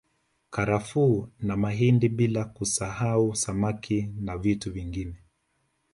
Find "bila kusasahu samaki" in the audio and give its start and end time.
2.09-4.01